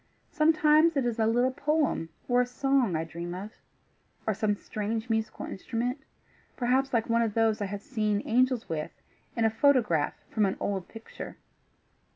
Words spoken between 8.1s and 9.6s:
angels with in a